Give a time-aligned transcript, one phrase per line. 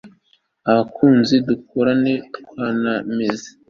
[0.69, 3.49] abakuzi dukorane twanamize